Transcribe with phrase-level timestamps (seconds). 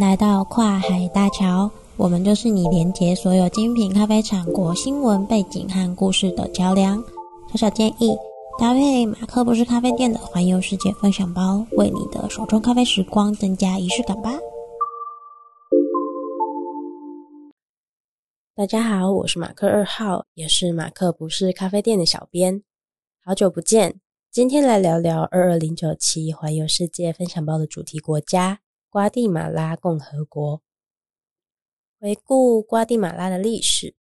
[0.00, 7.02] 来到跨海大桥，我们就是你连接所有精品咖啡产国新闻背景和故事的桥梁。
[7.50, 8.16] 小小建议，
[8.58, 14.32] 搭配马克不是咖啡店的环游世界分享包，为你的手冲咖啡时光增加仪式感吧。
[18.54, 22.62] 大家好，我是马克二号，也是马克不是咖啡店的小编。
[23.24, 24.00] 好久不见，
[24.30, 28.60] 今天来聊聊二二零九七环游世界分享包的主题国家。
[28.92, 30.60] 瓜地马拉共和国。
[31.98, 33.94] 回顾瓜地马拉的历史，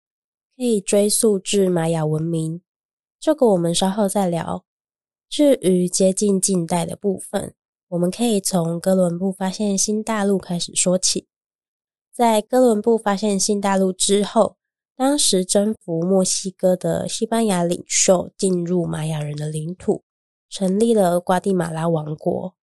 [0.57, 2.61] 可以追溯至玛雅文明，
[3.17, 4.65] 这个我们稍后再聊。
[5.29, 7.55] 至于接近近代的部分，
[7.87, 11.29] 我们可以从哥伦布发现新大陆开始说起。
[12.11, 14.57] 在哥伦布发现新大陆之后，
[14.97, 20.03] 当时征服墨西哥的西班牙领袖进入玛雅人的领土，
[20.49, 22.57] 成立了瓜地马拉王国。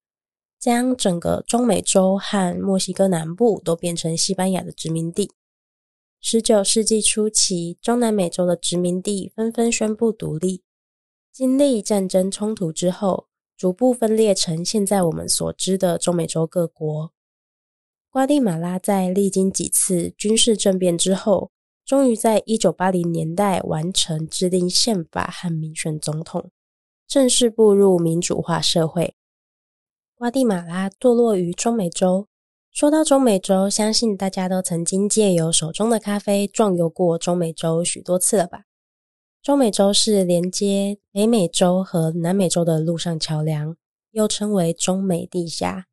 [0.58, 5.32] 将整个中美洲和墨西哥南部都变成西班牙的殖民地。
[6.20, 10.62] 十九世纪初期，中南美洲的殖民地纷纷宣布独立。
[11.32, 17.12] 经历战争冲突之后，逐步分裂成现在我们所知的中美洲各国。
[18.10, 21.52] 瓜地马拉在历经几次军事政变之后，
[21.84, 26.50] 终于在一九八零年代完成制定宪法和民选总统，
[27.06, 29.14] 正式步入民主化社会。
[30.18, 32.26] 瓜地马拉坐落于中美洲。
[32.72, 38.64] 说到中美洲，相信大家都曾经借由手中的咖啡壮游过中美洲许多次了吧？
[39.40, 43.76] 中美洲是连接北美洲和南美洲的陆上桥梁，
[44.10, 45.86] 又称为中美地峡。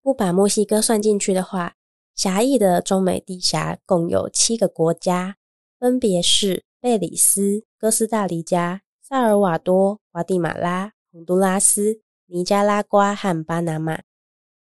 [0.00, 1.74] 不把墨西哥算进去的话，
[2.14, 5.38] 狭义的中美地峡共有七个国家，
[5.80, 12.02] 分别是贝里斯、哥斯大黎加、萨尔瓦多、瓜地马拉、洪都拉斯。
[12.28, 14.02] 尼加拉瓜和巴拿马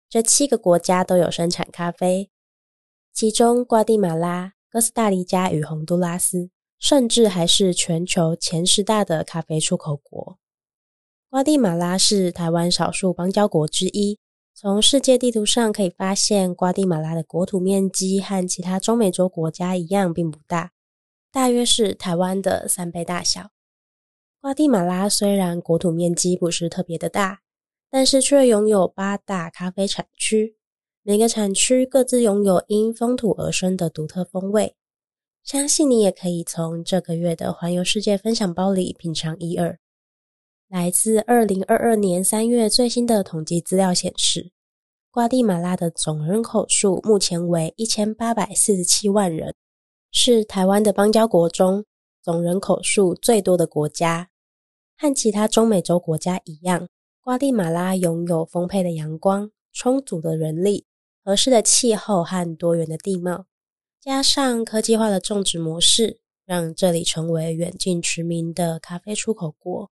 [0.09, 2.31] 这七个国家都有生产咖啡，
[3.13, 6.49] 其中瓜地马拉、哥斯大黎加与洪都拉斯
[6.79, 10.39] 甚至还是全球前十大的咖啡出口国。
[11.29, 14.17] 瓜地马拉是台湾少数邦交国之一。
[14.53, 20.71] 从世界地图上可以发现，瓜地马拉的国土面积和其他中美洲国家一样，并不大，
[21.31, 23.51] 大约是台湾的三倍大小。
[24.39, 27.41] 瓜地马拉虽然国土面积不是特别的大，
[27.91, 30.55] 但是却拥有八大咖啡产区，
[31.03, 34.75] 每个产区各自拥有因风土而生的独特风味。
[35.43, 39.77] 相信你也可以从这个月的环游世界分享包里品尝一二。
[40.69, 44.53] 来自二零二二年三月最新的统计资料显示，
[45.09, 49.53] 瓜地马拉的总人口数目前为一千八百四十七万人，
[50.11, 51.83] 是台湾的邦交国中
[52.21, 54.29] 总人口数最多的国家。
[54.95, 56.87] 和其他中美洲国家一样，
[57.23, 60.87] 瓜地马拉拥有丰沛的阳光、充足的人力、
[61.23, 63.45] 合适的气候和多元的地貌，
[63.99, 69.91] 加上科技化的种植模式，让这里成为远近驰名的咖啡出口国。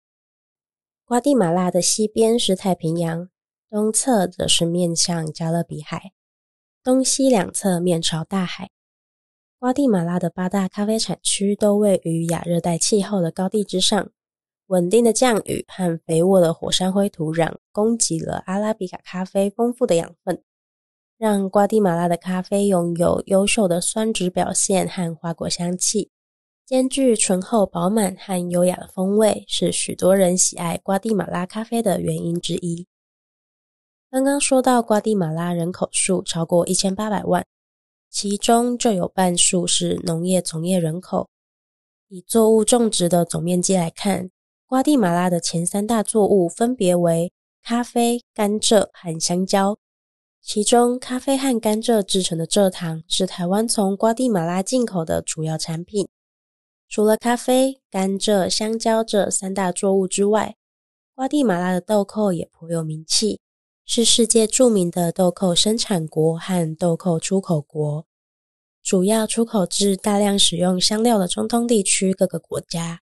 [1.06, 3.29] 瓜地马拉的西边是太平洋，
[3.69, 6.12] 东侧则是面向加勒比海，
[6.84, 8.72] 东西两侧面朝大海。
[9.59, 14.12] 瓜地马拉的八大咖啡产区都位于亚热带气候的高地之上。
[14.69, 20.44] 稳定的降雨和肥沃的火山灰土壤，供给了阿拉比卡咖啡丰富的养分，
[21.18, 26.12] 让瓜地马拉的咖啡拥有优秀的酸质表现和花果香气，
[26.68, 32.86] 兼具醇厚饱满和优雅的风味，是许多人喜爱瓜地马拉咖啡的原因之一。
[34.12, 37.44] 刚刚说到瓜地马拉人口数超过一千八百万，
[38.12, 41.28] 其中就有半数是农业从业人口。
[42.07, 44.30] 以作物种植的总面积来看，
[44.69, 49.80] 瓜地马拉的前三大作物分别为咖啡、甘蔗和香蕉，
[50.44, 56.07] 其中咖啡和甘蔗制成的蔗糖是台湾从瓜地马拉进口的主要产品。
[56.88, 60.56] 除了咖啡、甘蔗、香蕉这三大作物之外，
[61.15, 63.39] 瓜地马拉的豆蔻也颇有名气，
[63.86, 68.06] 是世界著名的豆蔻生产国和豆蔻出口国，
[68.83, 73.01] 主要出口至大量使用香料的中东地区各个国家。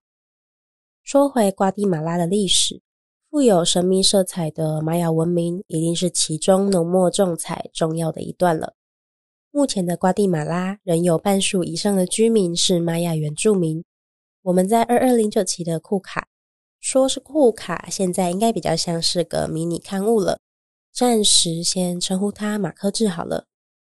[1.10, 2.82] 说回瓜地马拉的历史，
[3.30, 8.74] 富有神秘色彩的玛雅文明一定是其中浓墨重彩重要的一段了。
[9.50, 13.82] 目前的瓜地马拉仍有半数以上的居民是玛雅原住民。
[14.42, 16.28] 我们在二二零九期的库卡，
[16.78, 20.38] 说是库卡，现在应该比较像是个迷你刊物了，
[20.92, 23.46] 暂时先称呼它马克志好了。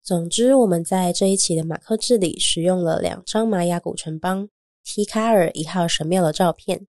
[0.02, 4.48] 总之，我们在这一期的马克志里使用了两张玛雅古城邦
[4.82, 6.86] 提卡尔一号神庙的照片。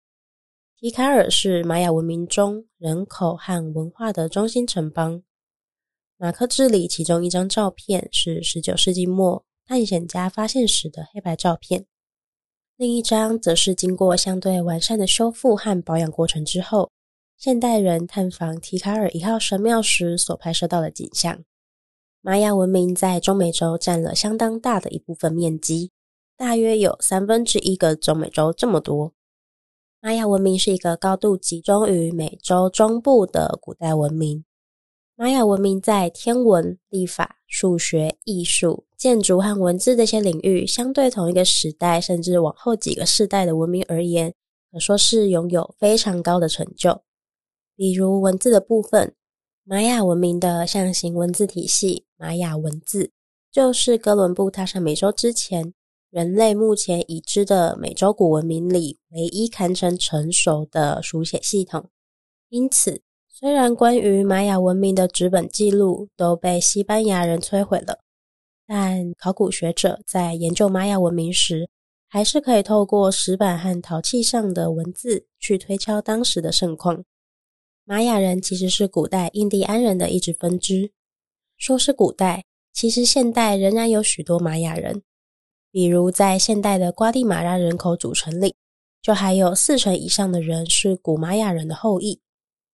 [0.79, 5.23] 提卡尔是玛雅文明中人口和文化的中心城邦。
[6.19, 11.87] 马克志里其中一张照片是十九世纪末探险家发现时的黑白照片，
[12.77, 16.91] 另一张则是经过相对完善的修复和保养过程之后，
[17.39, 21.43] 现代人探访提卡尔一号神庙时所拍摄到的景象。
[22.21, 25.91] 玛雅文明在中美洲占了相当大的一部分面积，
[26.37, 29.15] 大约有三分之一个中美洲这么多。
[30.07, 34.45] 玛雅文明是一个高度集中于美洲中部的古代文明。
[35.17, 44.33] 玛雅文明在天文、历法、数学、艺术、建筑和文字这些领域，相对同一个时代，甚至往后几个世代的文明而言，
[44.71, 47.03] 可说是拥有非常高的成就。
[47.75, 49.13] 比如文字的部分，
[49.65, 53.11] 玛雅文明的象形文字体系——玛雅文字，
[53.51, 55.75] 就是哥伦布踏上美洲之前，
[56.17, 61.91] 人类目前已知的美洲古文明里唯一堪称成熟的书写系统。
[62.49, 67.99] 因此，虽然关于玛雅文明的纸本记录都被西班牙人摧毁了，
[68.67, 71.69] 但考古学者在研究玛雅文明时，
[72.09, 77.05] 还是可以透过石板和陶器上的文字去推敲当时的盛况。
[77.85, 80.93] 玛雅人其实是古代印第安人的一支分支。
[81.59, 85.03] 说是古代，其实现代仍然有许多玛雅人，
[85.77, 88.55] 比如在现代的瓜地马拉人口组成里，
[89.03, 92.23] 就还有四成以上的人是古玛雅人的后裔。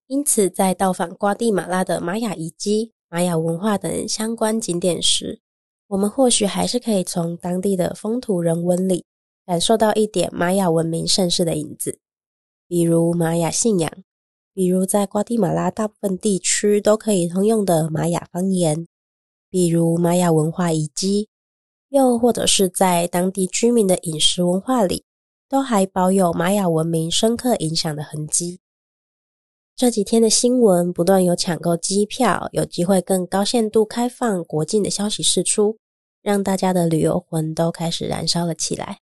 [0.07, 5.41] 因此，在到访瓜地马拉的玛雅遗迹、玛雅文化等相关景点时，
[5.89, 9.05] 我们或许还是可以从当地的风土人文里
[9.45, 11.99] 感受到一点玛雅文明盛世的影子，
[12.69, 13.91] 比如玛雅信仰，
[14.55, 18.87] 比如在瓜地马拉大部分地区都可以通用的玛雅方言，
[19.51, 21.31] 比如玛雅文化遗迹，
[21.93, 25.05] 又或者是在当地居民的饮食文化里，
[25.47, 28.61] 都还保有玛雅文明深刻影响的痕迹。
[29.77, 35.77] 这几天的新闻不断有抢购机票、有机会更高限度开放国境的消息释出，
[36.23, 39.01] 让大家的旅游魂都开始燃烧了起来。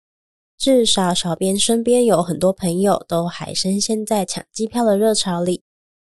[0.58, 5.62] 至少小编身边有很多朋友都还深陷在抢机票的热潮里，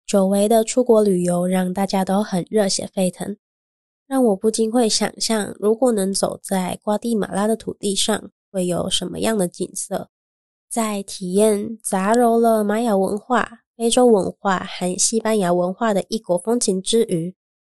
[0.05, 3.37] 久违的出国旅游让大家都很热血沸腾，
[4.09, 10.09] 让我不禁会想象，如果能走在瓜地马拉的土地上，会有什么样的景色？
[10.67, 13.61] 在体验杂糅了玛雅文化。
[13.79, 17.33] 非洲文化和西班牙文化的异国风情之余，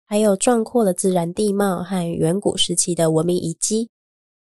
[0.05, 3.89] 还有壮阔的自然地貌和远古时期的文明遗迹。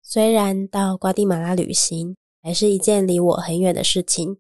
[0.02, 4.38] 虽然到瓜地马拉旅行还是一件离我很远的事情，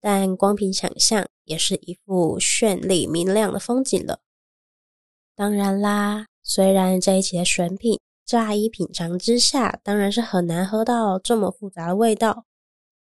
[0.00, 4.20] 但光凭想象也是一幅绚丽明亮的风景了。
[5.36, 12.44] 当然啦，虽然这一期的选品乍一品尝之下，当然是很难喝到这么复杂的味道，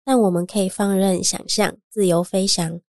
[0.03, 2.79] 但我们可以放任想象，自由飞翔。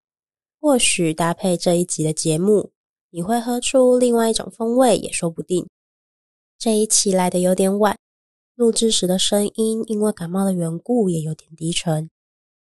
[0.60, 2.72] 或许搭配这一集的节目，
[3.10, 5.68] 你会喝出另外一种风味也说不定。
[6.58, 7.96] 这一期来的有点晚，
[8.56, 12.10] 录制时的声音因为感冒的缘故也有点低沉，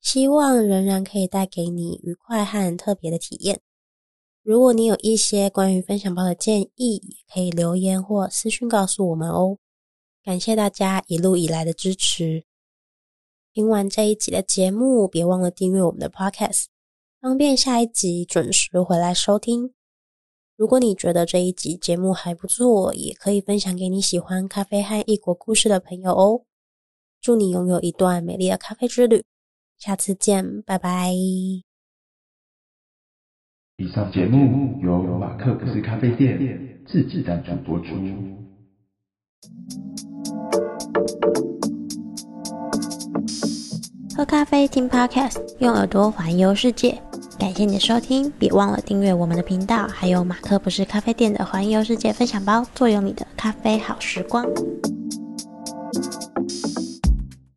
[0.01, 3.61] 希望仍然可以带给你愉快和特别的体验。
[4.45, 9.57] 如果你有一些关于分享包的建议，也可以留言或私讯告诉我们哦。
[10.23, 12.43] 感谢大家一路以来的支持。
[13.51, 16.65] 听完这一集的节目，别忘了订阅我们的 Podcast。
[17.19, 19.73] 方便下一集准时回来收听。
[20.55, 26.43] 如果你觉得这一集节目还不错，也可以分享给你喜欢咖啡和异国故事的朋友哦。
[27.19, 29.23] 祝你拥有一段美丽的咖啡之旅。
[29.79, 31.15] 下次见，拜拜。
[33.77, 36.39] 以上节目由马克不是咖啡店
[36.87, 37.87] 自己赞助播出。
[44.15, 46.97] 喝咖啡，听 Podcast，用耳朵环游世界。
[47.37, 54.45] 感谢你的收听，别忘了订阅我们的频道，还有马克不是咖啡店的环游世界分享包，坐拥你的咖啡好时光。